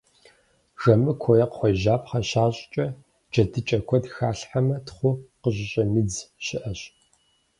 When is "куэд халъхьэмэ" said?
3.87-4.75